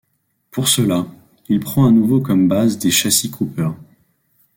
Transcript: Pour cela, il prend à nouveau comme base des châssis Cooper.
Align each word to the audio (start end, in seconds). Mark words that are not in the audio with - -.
Pour 0.49 0.67
cela, 0.67 1.05
il 1.47 1.59
prend 1.59 1.85
à 1.85 1.91
nouveau 1.91 2.21
comme 2.21 2.47
base 2.47 2.79
des 2.79 2.89
châssis 2.89 3.29
Cooper. 3.29 3.69